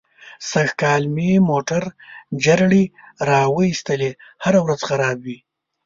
سږ 0.49 0.69
کال 0.81 1.03
مې 1.15 1.29
موټر 1.49 1.83
جرړې 2.45 2.83
را 3.27 3.41
و 3.53 3.57
ایستلې. 3.67 4.11
هره 4.43 4.59
ورځ 4.65 4.79
خراب 4.89 5.17
وي. 5.25 5.37